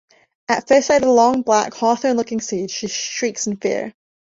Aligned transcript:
At 0.49 0.67
first 0.67 0.87
sight 0.87 1.03
of 1.03 1.07
the 1.09 1.13
long, 1.13 1.43
black 1.43 1.75
Hawthorne-looking 1.75 2.41
seed, 2.41 2.71
she 2.71 2.87
shrieks 2.87 3.45
in 3.45 3.57
fear. 3.57 3.93